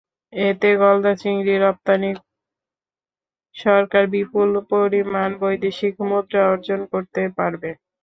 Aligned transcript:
এতে 0.33 0.69
গলদা 0.79 1.13
চিংড়ি 1.21 1.55
রপ্তানি 1.57 2.09
করে 2.13 2.29
সরকার 3.55 4.03
বিপুল 4.13 4.49
পরিমাণ 4.71 5.29
বৈদেশিক 5.41 5.93
মুদ্রা 6.09 6.41
অর্জন 6.51 6.79
করতে 6.91 7.21
পারবে। 7.37 7.69